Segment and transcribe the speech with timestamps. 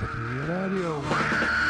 [0.00, 1.63] Ratatouille Radio.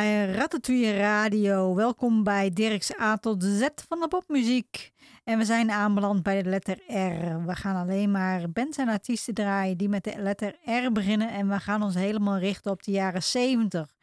[0.00, 1.74] Bij Ratatouille Radio.
[1.74, 4.92] Welkom bij Dirk's A tot Z van de popmuziek.
[5.24, 7.44] En we zijn aanbeland bij de letter R.
[7.46, 11.30] We gaan alleen maar bands en artiesten draaien die met de letter R beginnen.
[11.30, 13.94] En we gaan ons helemaal richten op de jaren 70.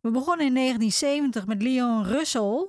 [0.00, 2.68] We begonnen in 1970 met Leon Russell.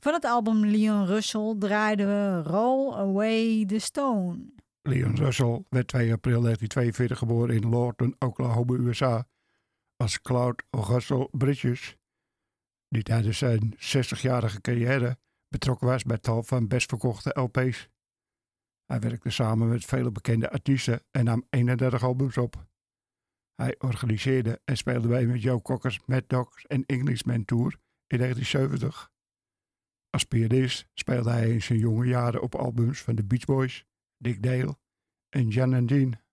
[0.00, 4.38] Van het album Leon Russell draaiden we Roll Away the Stone.
[4.82, 9.26] Leon Russell werd 2 april 1942 geboren in Lawton, Oklahoma, USA.
[9.96, 11.96] Als Cloud Russell Bridges,
[12.88, 17.88] die tijdens zijn 60-jarige carrière betrokken was bij tal van best verkochte LP's.
[18.86, 22.66] Hij werkte samen met vele bekende artiesten en nam 31 albums op.
[23.54, 29.10] Hij organiseerde en speelde mee met Joe Cockers Mad Dogs en Englishman Tour in 1970.
[30.10, 33.84] Als pianist speelde hij in zijn jonge jaren op albums van de Beach Boys,
[34.16, 34.78] Dick Dale
[35.28, 36.24] en Jan and Dean.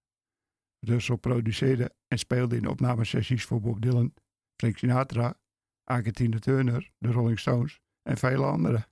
[0.79, 4.13] Russell produceerde en speelde in opnamesessies voor Bob Dylan,
[4.55, 5.39] Frank Sinatra,
[5.85, 8.85] Tina Turner, de Rolling Stones en vele anderen.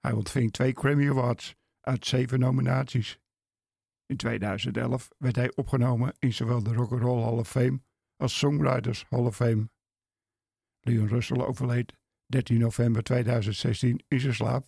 [0.00, 3.18] Hij ontving twee Grammy Awards uit zeven nominaties.
[4.06, 7.80] In 2011 werd hij opgenomen in zowel de Rock and Roll Hall of Fame
[8.16, 9.70] als Songwriters Hall of Fame.
[10.80, 11.92] Leon Russell overleed
[12.26, 14.66] 13 november 2016 in zijn slaap.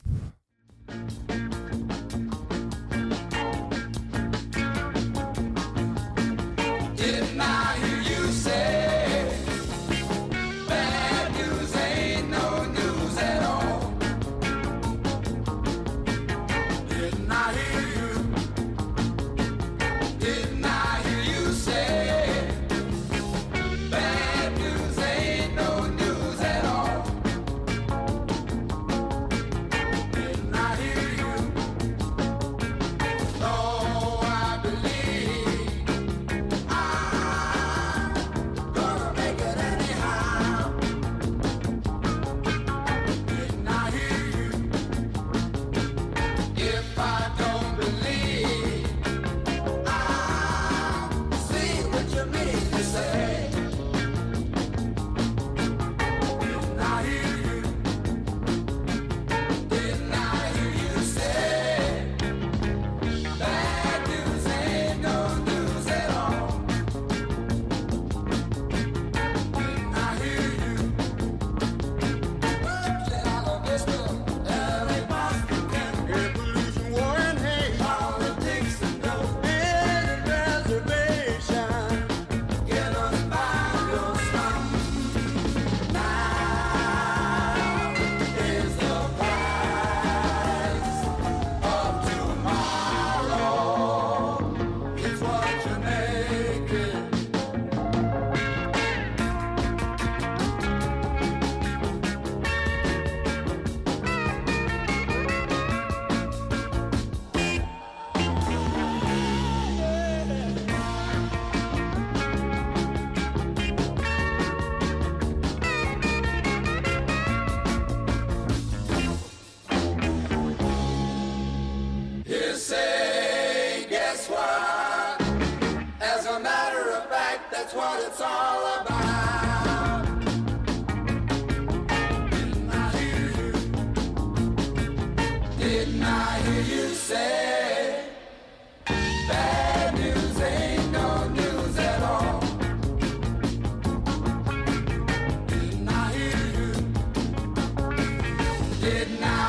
[148.85, 149.44] did not.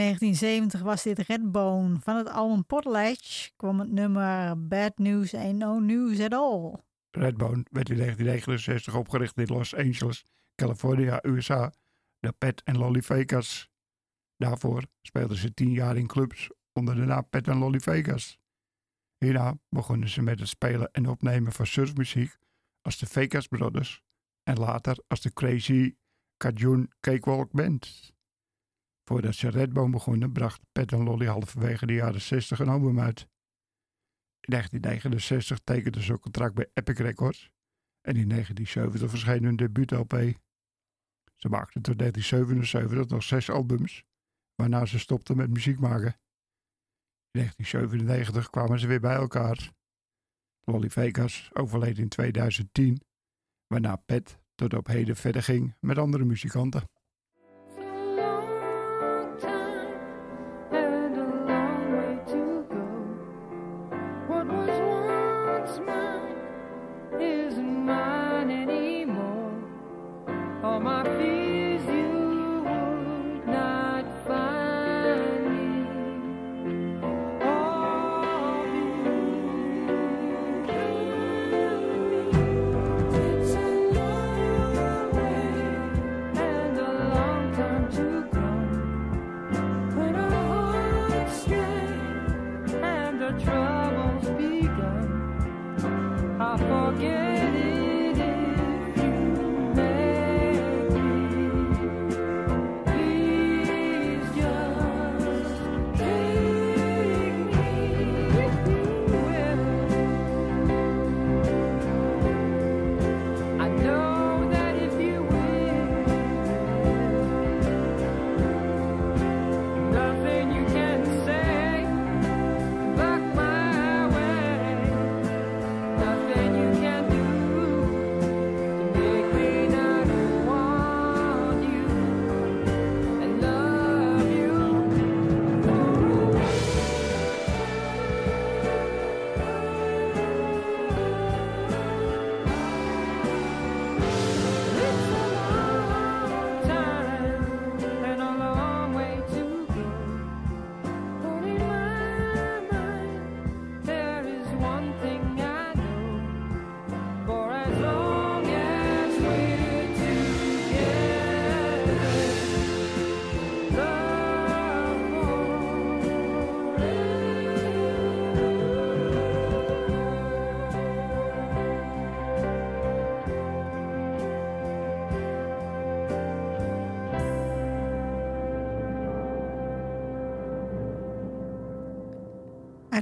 [0.00, 1.98] 1970 was dit Redbone.
[2.00, 6.74] Van het album Potlatch kwam het nummer Bad News Ain't No News at All.
[7.10, 10.24] Redbone werd in 1969 opgericht in Los Angeles,
[10.54, 11.72] California, USA,
[12.20, 13.70] door Pat en Lolly Vegas.
[14.36, 18.38] Daarvoor speelden ze tien jaar in clubs onder de naam Pat en Lolly Vegas.
[19.18, 22.36] Hierna begonnen ze met het spelen en opnemen van surfmuziek
[22.82, 24.02] als de Vegas Brothers
[24.42, 25.94] en later als de Crazy
[26.36, 28.12] Cajun Cakewalk Band.
[29.10, 33.20] Voordat ze Redbone begonnen bracht Pat en Lolly halverwege de jaren 60 een album uit.
[34.40, 37.50] In 1969 tekenden ze een contract bij Epic Records
[38.00, 40.12] en in 1970 verscheen hun debuut-LP.
[41.36, 44.04] Ze maakten tot 1977 nog zes albums,
[44.54, 46.14] waarna ze stopten met muziek maken.
[47.30, 49.72] In 1997 kwamen ze weer bij elkaar.
[50.60, 53.02] Lolly Vegas overleed in 2010,
[53.66, 56.99] waarna Pat tot op heden verder ging met andere muzikanten.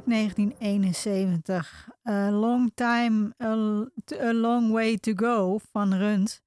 [0.09, 1.89] 1971.
[2.09, 6.43] A Long Time, a, Long Way to Go van Runt.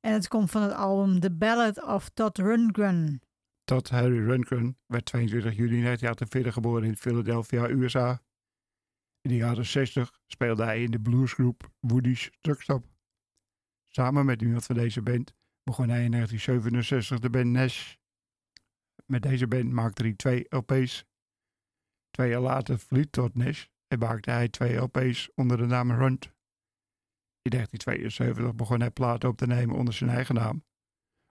[0.00, 3.22] En het komt van het album The Ballad of Todd Rundgren.
[3.64, 8.22] Todd Harry Rundgren werd 22 juli 1948 geboren in Philadelphia, USA.
[9.20, 12.84] In de jaren 60 speelde hij in de bluesgroep Woody's Truckstop.
[13.86, 17.94] Samen met iemand van deze band begon hij in 1967 de band Nash.
[19.06, 21.04] Met deze band maakte hij twee LP's.
[22.14, 26.24] Twee jaar later verliet Todd Nash en maakte hij twee LP's onder de naam Runt.
[27.42, 30.64] In 1972 begon hij platen op te nemen onder zijn eigen naam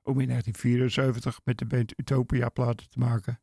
[0.02, 3.42] om in 1974 met de band Utopia platen te maken.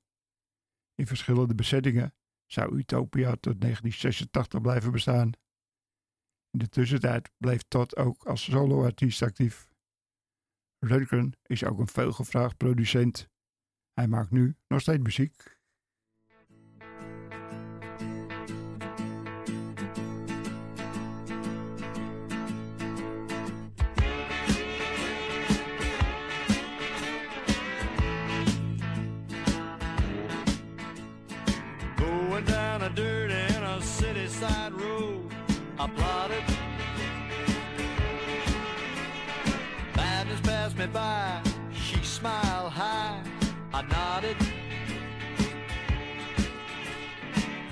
[0.95, 2.15] In verschillende bezettingen
[2.47, 5.33] zou Utopia tot 1986 blijven bestaan.
[6.51, 9.69] In de tussentijd bleef Todd ook als soloartiest actief.
[10.79, 13.29] Röntgen is ook een veelgevraagd producent.
[13.93, 15.60] Hij maakt nu nog steeds muziek.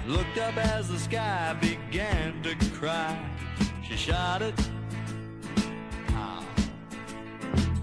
[0.08, 3.14] Looked up as the sky began to cry.
[3.86, 4.54] She shouted.
[6.12, 6.42] Ah.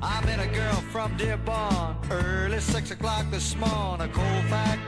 [0.02, 4.10] I met a girl from Dearborn early six o'clock this morning.
[4.10, 4.82] A cold fact.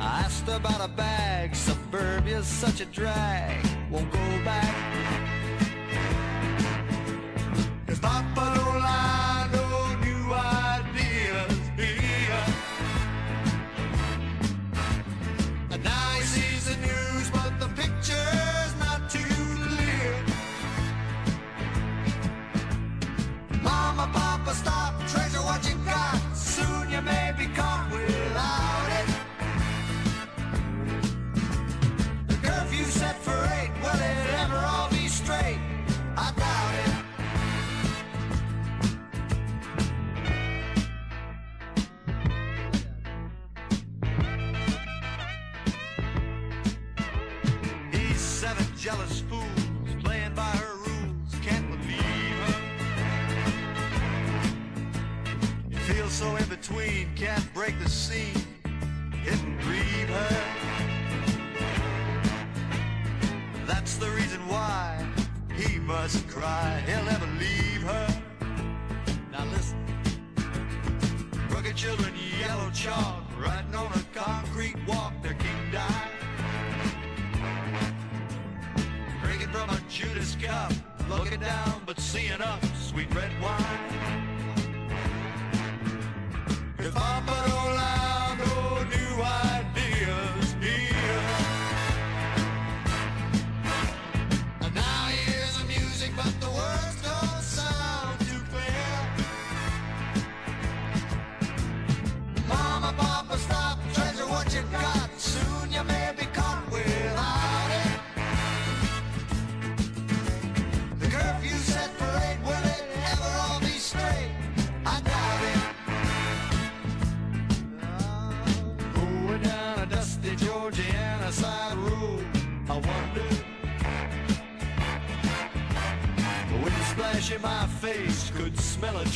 [0.00, 1.54] I asked about a bag.
[1.54, 3.64] Suburbia's such a drag.
[3.88, 4.74] Won't go back.
[7.86, 9.33] Cause don't lie,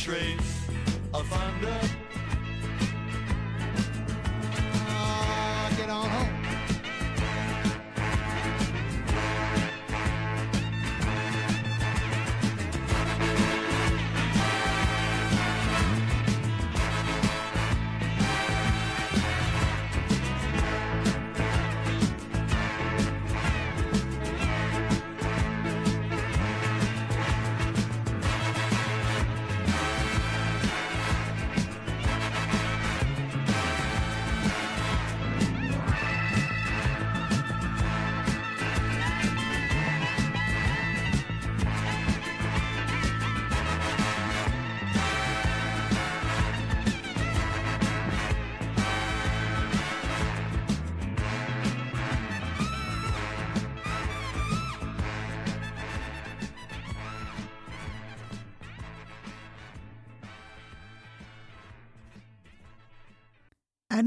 [0.09, 0.38] train.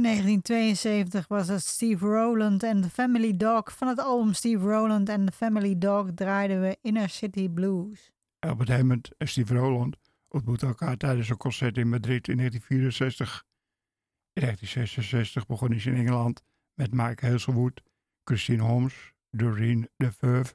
[0.03, 3.77] 1972 was het Steve Rowland en The Family Dog.
[3.77, 8.11] Van het album Steve Rowland en The Family Dog draaiden we Inner City Blues.
[8.39, 9.97] Albert Hammond en Steve Rowland
[10.29, 13.45] ontmoetten elkaar tijdens een concert in Madrid in 1964.
[14.33, 16.43] In 1966 begon hij in Engeland
[16.75, 17.83] met Mike Hazelwood,
[18.25, 20.55] Christine Holmes, Doreen DeVeuve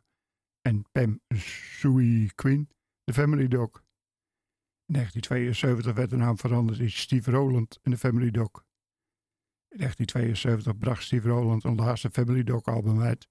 [0.62, 2.70] en Pam Sui Quinn,
[3.04, 3.84] The Family Dog.
[4.86, 8.66] In 1972 werd de naam veranderd in Steve Rowland en The Family Dog.
[9.78, 13.28] In 1972 bracht Steve Rowland een laatste Family Dog album uit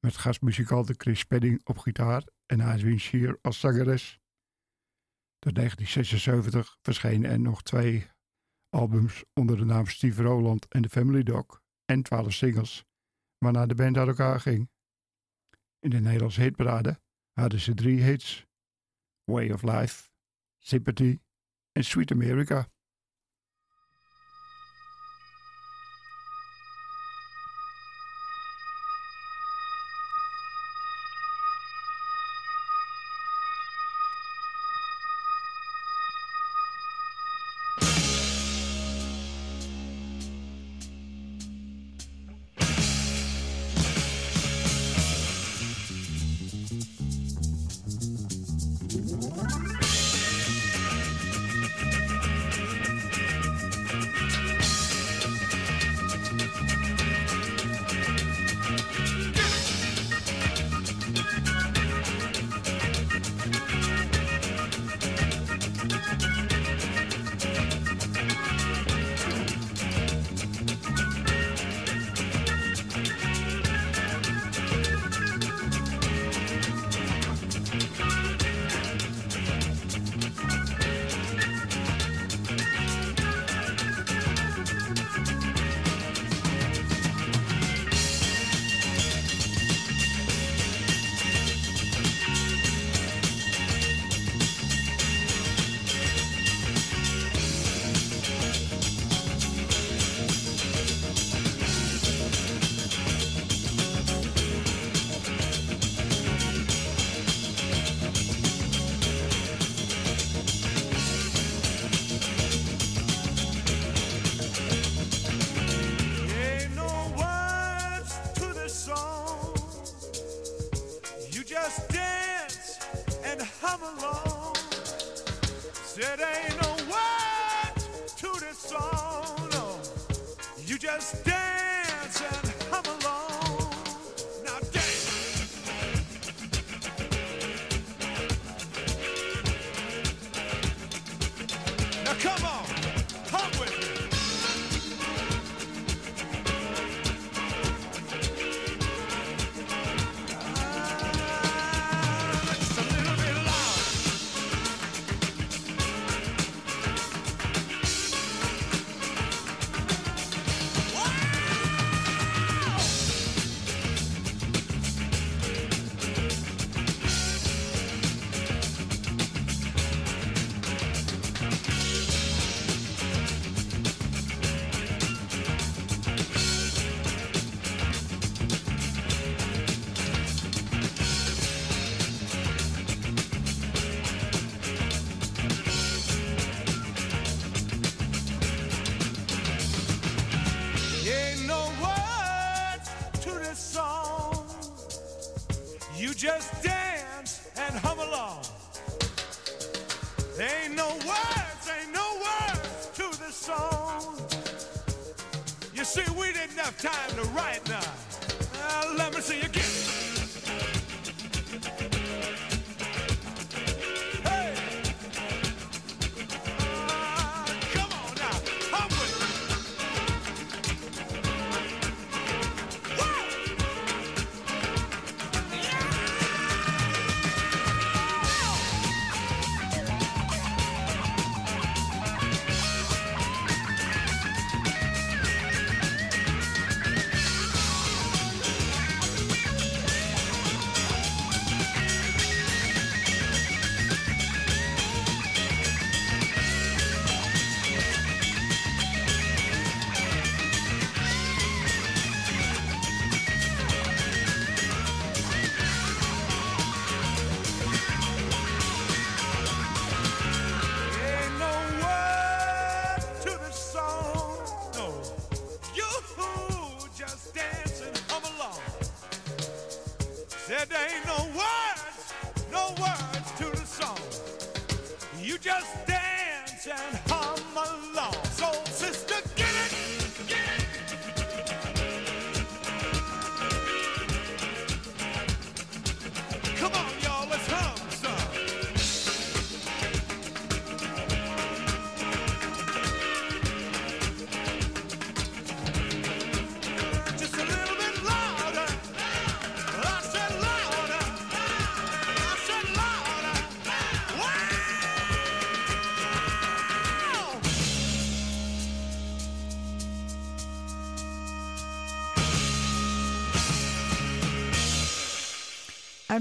[0.00, 4.20] met gastmuzikante Chris Spedding op gitaar en Aswin Shear als zangeres.
[5.38, 8.06] Tot 1976 verschenen er nog twee
[8.68, 12.84] albums onder de naam Steve Rowland en The Family Dog en 12 singles,
[13.38, 14.70] waarna de band uit elkaar ging.
[15.78, 17.00] In de Nederlandse hitparade
[17.32, 18.46] hadden ze drie hits:
[19.24, 20.10] Way of Life,
[20.58, 21.18] Sympathy
[21.72, 22.68] en Sweet America.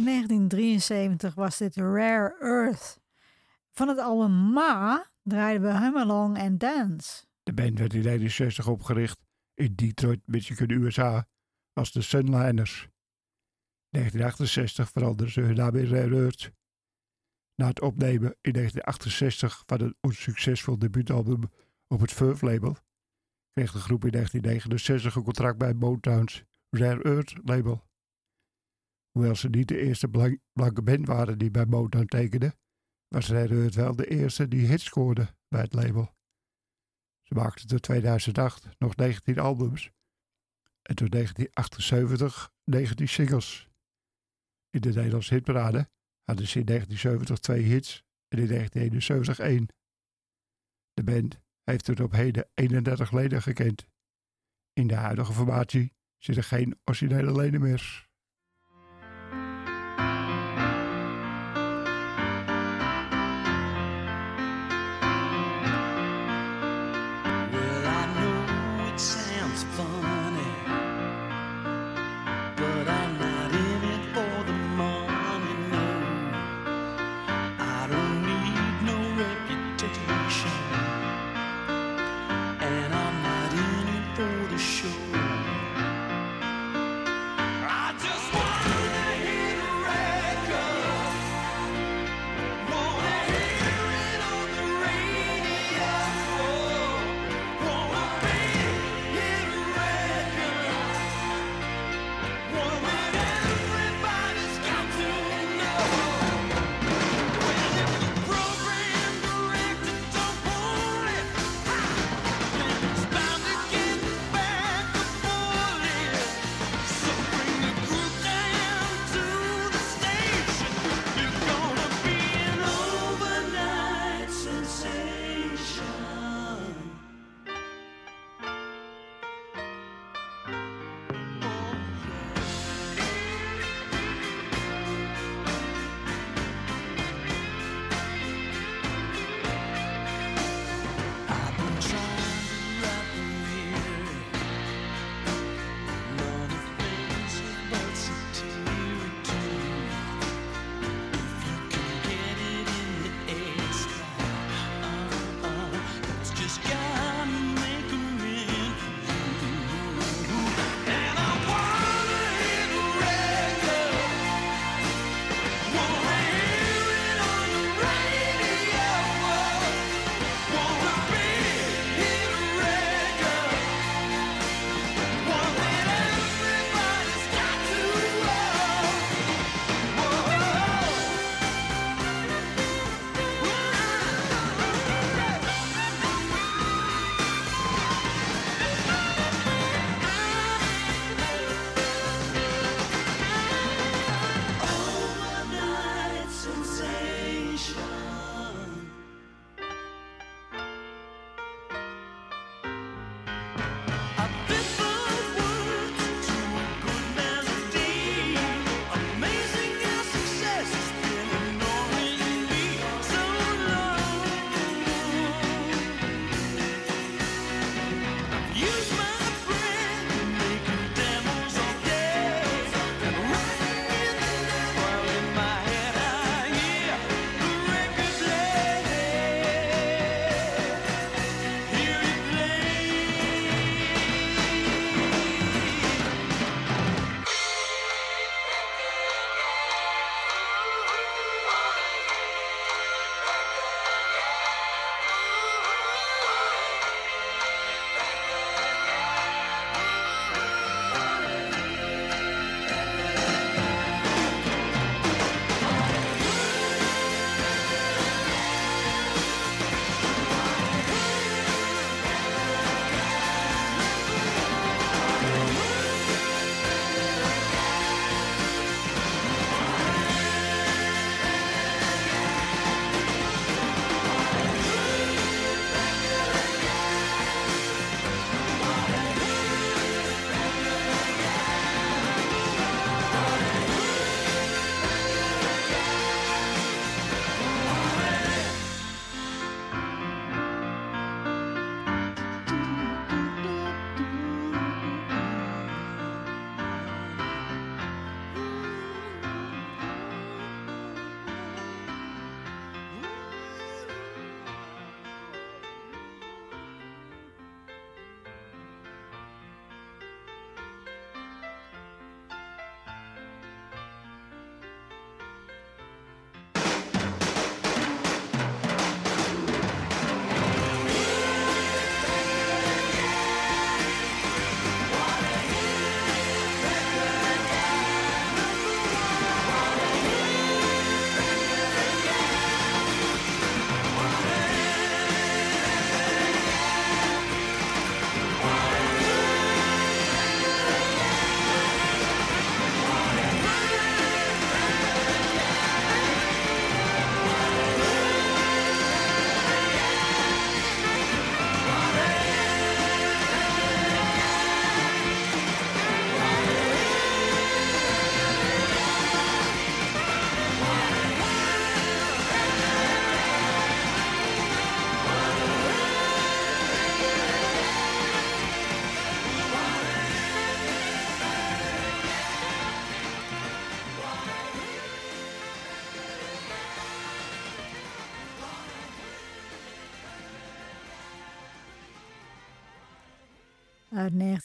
[0.05, 2.99] Uit 1973 was dit Rare Earth.
[3.71, 7.25] Van het album Ma draaiden we Hum Along and Dance.
[7.43, 9.19] De band werd in 1961 opgericht
[9.53, 11.27] in Detroit, Michigan, USA
[11.73, 12.81] als de Sunliners.
[13.89, 16.51] In 1968 veranderden ze hun naam in Rare Earth.
[17.55, 21.43] Na het opnemen in 1968 van een onsuccesvol debuutalbum
[21.87, 22.77] op het Verve label,
[23.53, 27.83] kreeg de groep in 1969 een contract bij Motown's Rare Earth label.
[29.15, 32.55] Hoewel ze niet de eerste blank- blanke band waren die bij Motown tekende,
[33.07, 36.15] was Earth wel de eerste die hits scoorde bij het label.
[37.21, 39.91] Ze maakten tot 2008 nog 19 albums
[40.81, 43.69] en tot 1978 19 singles.
[44.69, 45.89] In de Nederlandse hitparade
[46.23, 49.67] hadden ze in 1970 twee hits en in 1971 één.
[50.93, 53.87] De band heeft tot op heden 31 leden gekend.
[54.73, 58.04] In de huidige formatie zitten geen originele leden meer.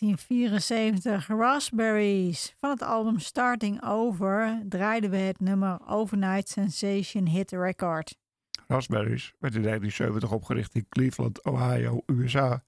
[0.00, 2.54] 1974, Raspberries.
[2.58, 8.18] Van het album Starting Over draaiden we het nummer Overnight Sensation Hit Record.
[8.66, 12.64] Raspberries werd in 1970 opgericht in Cleveland, Ohio, USA.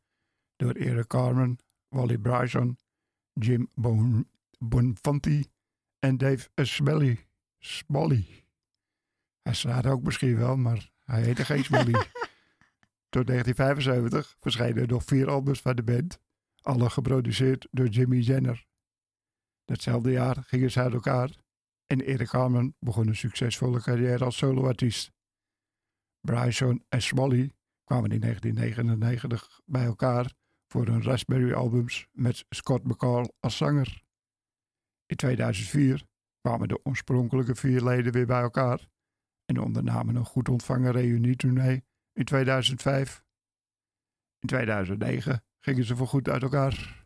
[0.56, 2.78] Door Eric Carmen, Wally Bryson,
[3.32, 5.44] Jim bon Bonfanti
[5.98, 7.26] en Dave Smelly.
[7.58, 8.44] Smolly.
[9.42, 11.92] Hij staat ook misschien wel, maar hij heette geen Smolly.
[13.14, 16.20] Tot 1975 verschenen er nog vier albums van de band.
[16.62, 18.66] Alle geproduceerd door Jimmy Jenner.
[19.64, 21.30] Datzelfde jaar gingen ze uit elkaar
[21.86, 25.12] en Eric Carmen begon een succesvolle carrière als soloartiest.
[26.20, 27.52] Bryson en Smalley
[27.84, 30.34] kwamen in 1999 bij elkaar
[30.66, 34.02] voor hun Raspberry albums met Scott McCall als zanger.
[35.06, 36.06] In 2004
[36.40, 38.88] kwamen de oorspronkelijke vier leden weer bij elkaar
[39.44, 43.24] en ondernamen een goed ontvangen reunietournee in 2005.
[44.38, 47.01] In 2009 gingen ze voorgoed uit elkaar.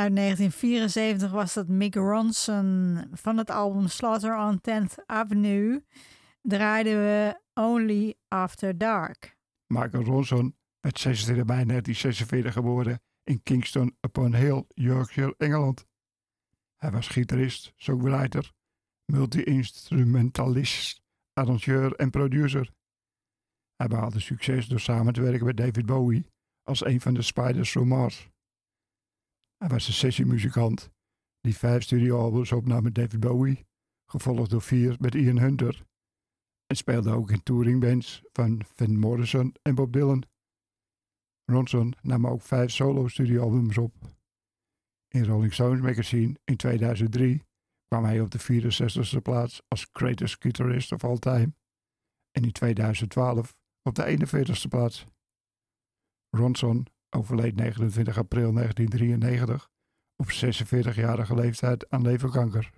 [0.00, 5.84] Uit 1974 was dat Mick Ronson van het album Slaughter on 10th Avenue.
[6.42, 9.36] Draaiden we Only After Dark.
[9.66, 15.86] Michael Ronson werd 26 mei 1946 geboren in Kingston upon Hill, Yorkshire, Engeland.
[16.76, 18.52] Hij was gitarist, songwriter,
[19.04, 21.00] multi-instrumentalist,
[21.32, 22.70] arrangeur en producer.
[23.76, 26.26] Hij behaalde succes door samen te werken met David Bowie
[26.62, 28.30] als een van de Spiders from Mars.
[29.60, 30.90] Hij was een sessiemuzikant
[31.40, 33.66] die vijf studioalbums opnam met David Bowie,
[34.06, 35.84] gevolgd door vier met Ian Hunter.
[36.66, 40.24] En speelde ook in touringbands van Van Morrison en Bob Dylan.
[41.44, 43.94] Ronson nam ook vijf solo-studioalbums op.
[45.08, 47.42] In Rolling Stones magazine in 2003
[47.86, 51.54] kwam hij op de 64e plaats als greatest guitarist of all time.
[52.30, 55.04] En in 2012 op de 41e plaats.
[56.30, 59.68] Ronson overleed 29 april 1993
[60.16, 62.70] op 46-jarige leeftijd aan leverkanker.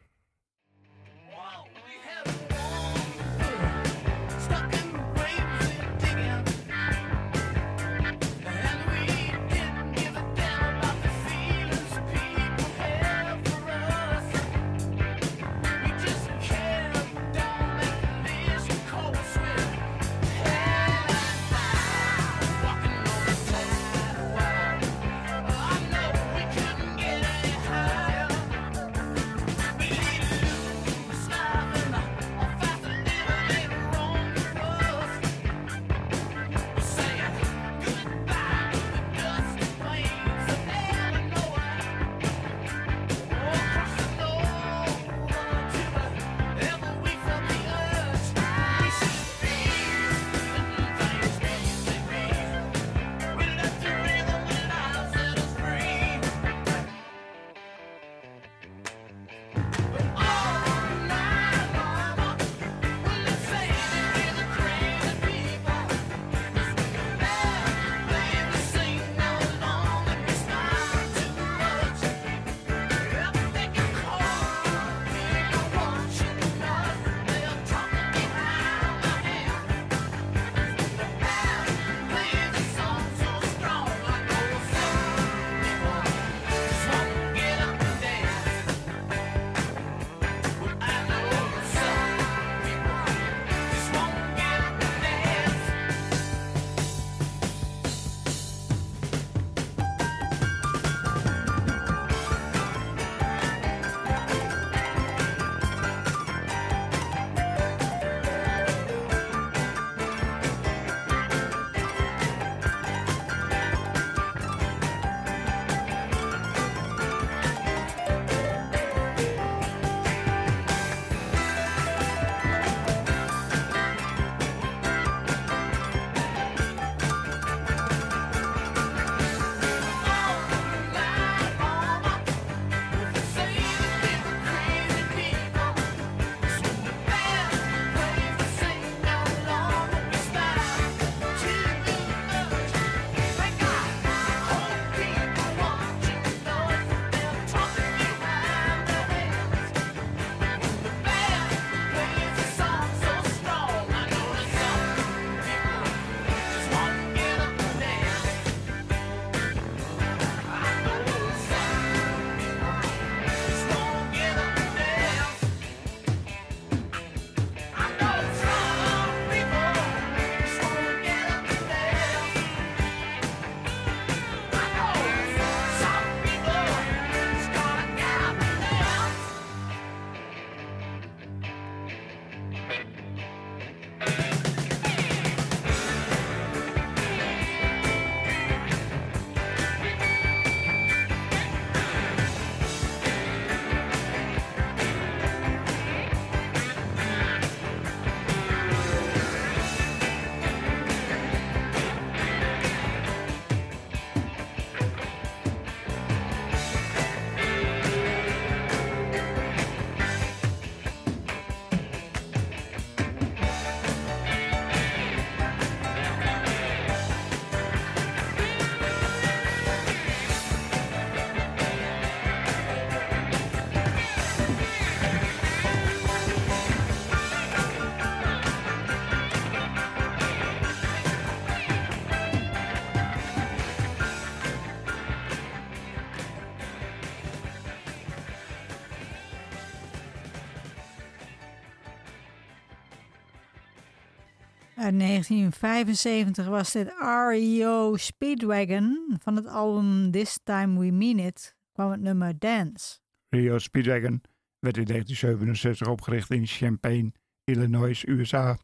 [245.03, 246.93] 1975 was dit
[247.29, 252.99] Rio Speedwagon van het album This Time We Mean It kwam het nummer Dance.
[253.29, 254.23] Rio Speedwagon
[254.59, 258.59] werd in 1967 opgericht in Champaign, Illinois, USA.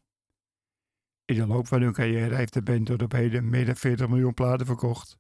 [1.25, 4.09] In de loop van hun carrière heeft de band tot op heden meer dan 40
[4.09, 5.19] miljoen platen verkocht.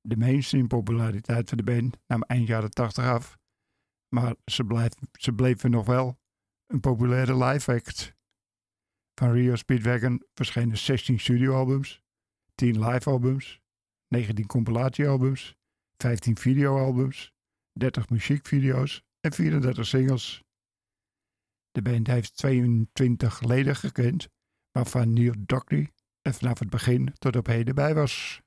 [0.00, 3.38] De mainstream populariteit van de band nam eind jaren 80 af,
[4.08, 6.18] maar ze, ze bleven nog wel
[6.66, 8.18] een populaire live act.
[9.20, 12.02] Van Rio Speedwagon verschenen 16 studioalbums,
[12.54, 13.60] 10 livealbums,
[14.08, 15.56] 19 compilatiealbums,
[15.96, 17.32] 15 videoalbums,
[17.72, 20.42] 30 muziekvideo's en 34 singles.
[21.70, 24.28] De band heeft 22 leden gekend,
[24.70, 25.90] waarvan Neil Dockery
[26.22, 28.40] er vanaf het begin tot op heden bij was.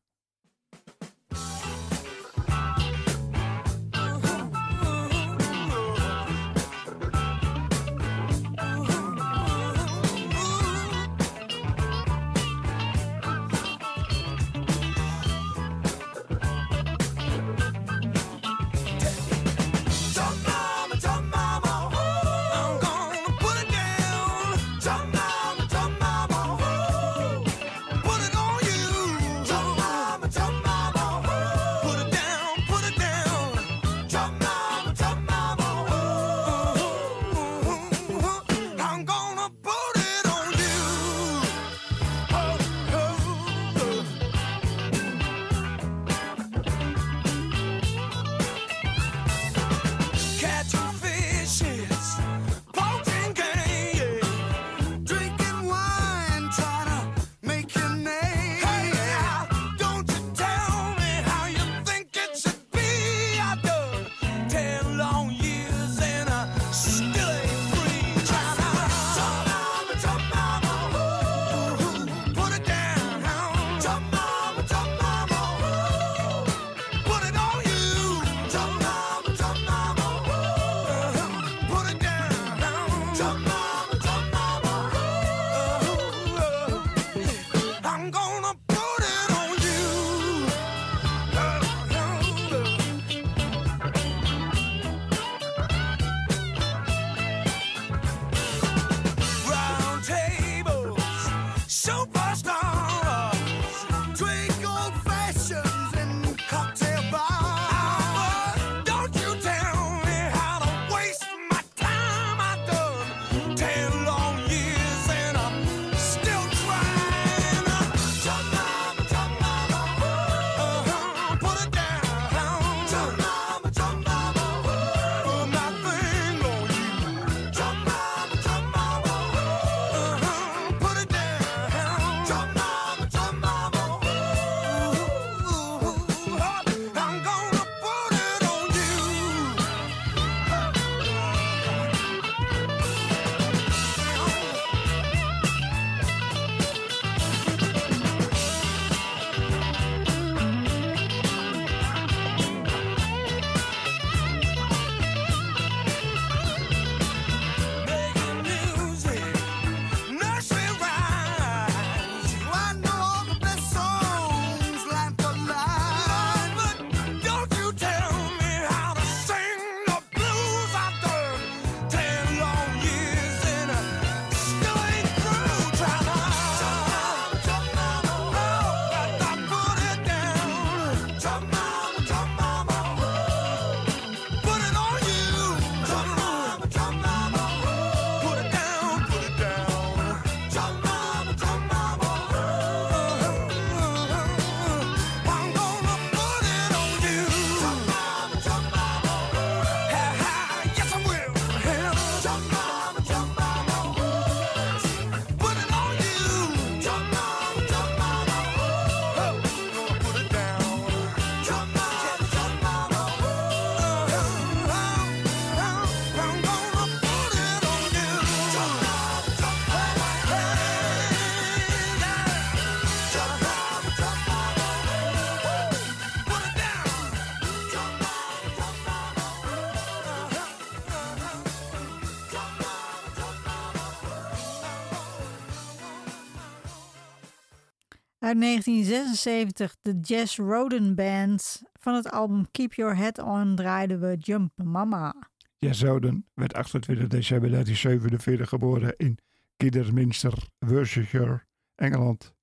[238.24, 241.62] uit 1976, de Jazz Roden Band.
[241.80, 245.16] Van het album Keep Your Head On draaiden we Jump Mama.
[245.58, 249.18] Jazz Roden werd 28 december 1947 geboren in
[249.58, 251.46] Kidderminster, Worcestershire,
[251.76, 252.36] Engeland.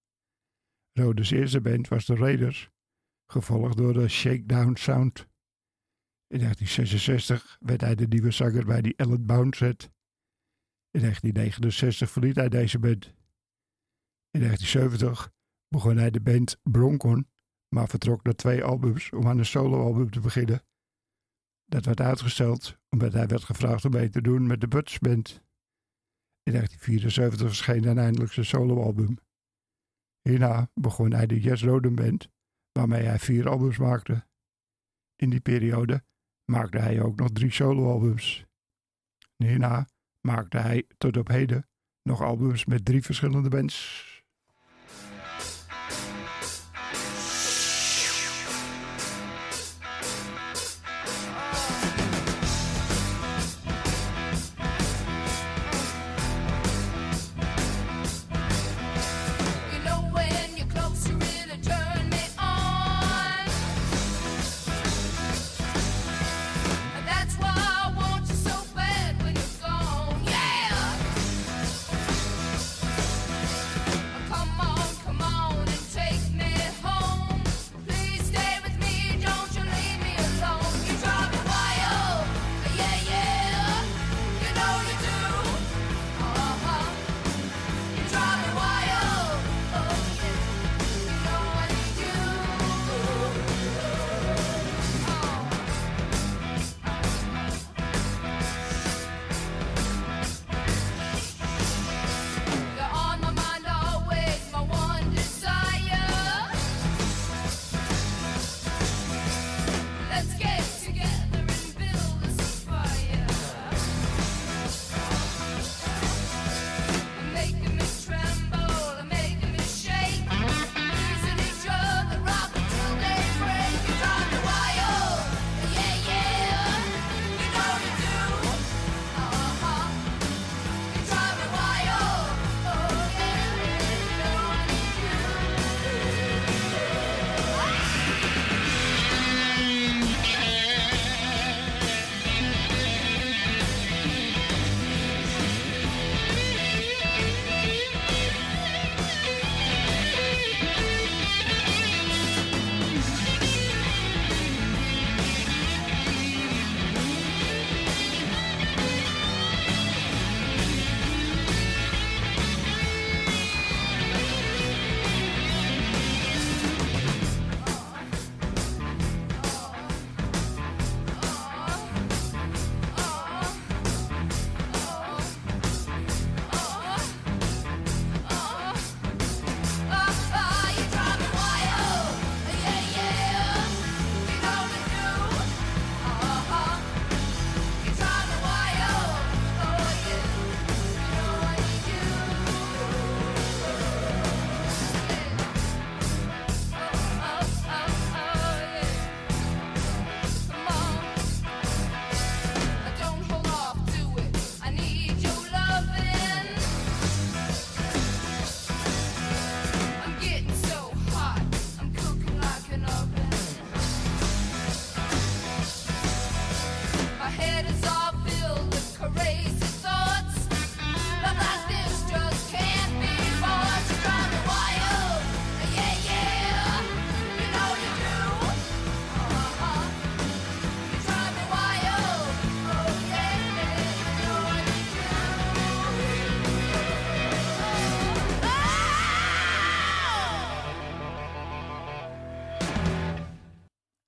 [0.93, 2.71] Rodens eerste band was de Raiders,
[3.27, 5.27] gevolgd door de Shakedown Sound.
[6.27, 9.91] In 1966 werd hij de nieuwe zanger bij die Ellen set.
[10.91, 13.05] In 1969 verliet hij deze band.
[14.31, 15.33] In 1970
[15.75, 17.31] begon hij de band Bronkhorn,
[17.69, 20.63] maar vertrok naar twee albums om aan een soloalbum te beginnen.
[21.65, 25.29] Dat werd uitgesteld omdat hij werd gevraagd om mee te doen met de Butch Band.
[26.43, 29.19] In 1974 verscheen dan eindelijk zijn soloalbum.
[30.21, 32.31] Hierna begon hij de Jess Roden Band,
[32.73, 34.27] waarmee hij vier albums maakte.
[35.17, 36.05] In die periode
[36.45, 38.47] maakte hij ook nog drie soloalbums.
[39.37, 39.89] Hierna
[40.21, 41.69] maakte hij tot op heden
[42.03, 44.10] nog albums met drie verschillende bands.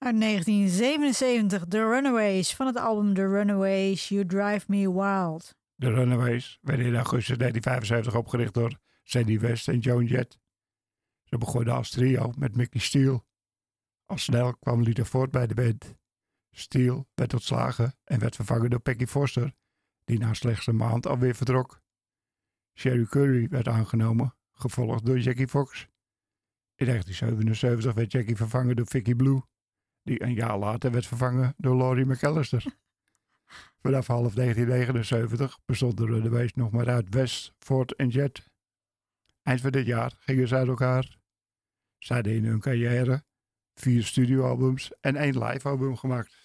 [0.03, 5.55] Uit 1977, The Runaways van het album The Runaways, You Drive Me Wild.
[5.75, 10.39] De Runaways werden in augustus 1975 opgericht door Sandy West en Joan Jett.
[11.25, 13.25] Ze begonnen als trio met Mickey Steele.
[14.07, 15.95] Al snel kwam Lita Ford bij de band.
[16.51, 19.55] Steele werd ontslagen en werd vervangen door Peggy Foster,
[20.05, 21.81] die na slechts een maand alweer vertrok.
[22.75, 25.89] Sherry Curry werd aangenomen, gevolgd door Jackie Fox.
[26.75, 29.43] In 1977 werd Jackie vervangen door Vicky Blue,
[30.03, 32.65] die een jaar later werd vervangen door Laurie McAllister.
[33.83, 38.51] Vanaf half 1979 bestond de Runaways nog maar uit West, Ford en Jet.
[39.43, 41.19] Eind van dit jaar gingen ze uit elkaar.
[41.99, 43.25] Zij hadden in hun carrière
[43.75, 46.42] vier studioalbums en één livealbum gemaakt.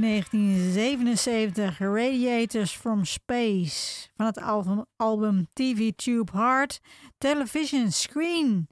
[0.00, 4.08] Uit 1977, Radiators from Space.
[4.16, 6.80] Van het album, album TV Tube Heart
[7.18, 8.68] Television Screen.